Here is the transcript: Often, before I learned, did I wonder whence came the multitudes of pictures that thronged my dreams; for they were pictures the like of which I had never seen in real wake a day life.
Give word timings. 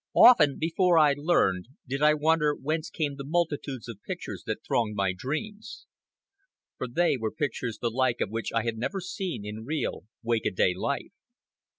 Often, 0.15 0.57
before 0.57 0.97
I 0.97 1.13
learned, 1.15 1.67
did 1.87 2.01
I 2.01 2.15
wonder 2.15 2.55
whence 2.55 2.89
came 2.89 3.17
the 3.17 3.23
multitudes 3.23 3.87
of 3.87 4.01
pictures 4.01 4.41
that 4.47 4.63
thronged 4.65 4.95
my 4.95 5.13
dreams; 5.15 5.85
for 6.79 6.87
they 6.87 7.17
were 7.17 7.31
pictures 7.31 7.77
the 7.79 7.91
like 7.91 8.19
of 8.19 8.31
which 8.31 8.51
I 8.51 8.63
had 8.63 8.79
never 8.79 8.99
seen 8.99 9.45
in 9.45 9.63
real 9.63 10.05
wake 10.23 10.47
a 10.47 10.51
day 10.51 10.73
life. 10.73 11.13